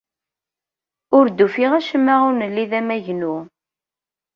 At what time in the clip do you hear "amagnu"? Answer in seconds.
2.79-3.35